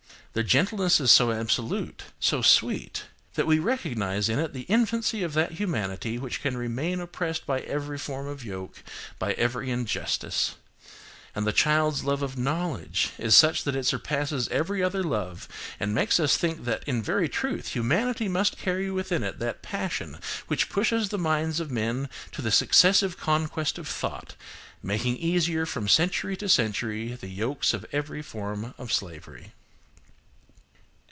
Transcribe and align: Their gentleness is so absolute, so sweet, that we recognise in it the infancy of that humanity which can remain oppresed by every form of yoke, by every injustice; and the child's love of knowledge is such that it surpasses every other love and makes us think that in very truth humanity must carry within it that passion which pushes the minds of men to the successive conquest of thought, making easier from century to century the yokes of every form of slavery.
Their 0.33 0.43
gentleness 0.43 1.01
is 1.01 1.11
so 1.11 1.33
absolute, 1.33 2.03
so 2.21 2.41
sweet, 2.41 3.03
that 3.33 3.45
we 3.45 3.59
recognise 3.59 4.29
in 4.29 4.39
it 4.39 4.53
the 4.53 4.61
infancy 4.61 5.23
of 5.23 5.33
that 5.33 5.51
humanity 5.53 6.17
which 6.17 6.41
can 6.41 6.55
remain 6.55 7.01
oppresed 7.01 7.45
by 7.45 7.59
every 7.59 7.97
form 7.97 8.27
of 8.27 8.41
yoke, 8.41 8.81
by 9.19 9.33
every 9.33 9.69
injustice; 9.69 10.55
and 11.35 11.45
the 11.45 11.51
child's 11.51 12.05
love 12.05 12.21
of 12.21 12.37
knowledge 12.37 13.09
is 13.17 13.35
such 13.35 13.65
that 13.65 13.75
it 13.75 13.85
surpasses 13.85 14.47
every 14.47 14.81
other 14.81 15.03
love 15.03 15.49
and 15.81 15.93
makes 15.93 16.17
us 16.17 16.37
think 16.37 16.63
that 16.63 16.85
in 16.85 17.03
very 17.03 17.27
truth 17.27 17.73
humanity 17.73 18.29
must 18.29 18.57
carry 18.57 18.89
within 18.89 19.23
it 19.23 19.37
that 19.39 19.61
passion 19.61 20.17
which 20.47 20.69
pushes 20.69 21.09
the 21.09 21.17
minds 21.17 21.59
of 21.59 21.69
men 21.71 22.07
to 22.31 22.41
the 22.41 22.51
successive 22.51 23.17
conquest 23.17 23.77
of 23.77 23.85
thought, 23.85 24.35
making 24.81 25.17
easier 25.17 25.65
from 25.65 25.89
century 25.89 26.37
to 26.37 26.47
century 26.47 27.11
the 27.15 27.27
yokes 27.27 27.73
of 27.73 27.85
every 27.91 28.21
form 28.21 28.73
of 28.77 28.93
slavery. 28.93 29.51